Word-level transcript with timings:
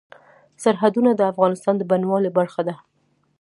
سرحدونه 0.63 1.11
د 1.15 1.21
افغانستان 1.31 1.75
د 1.77 1.81
بڼوالۍ 1.89 2.29
برخه 2.37 2.61
ده. 2.67 2.75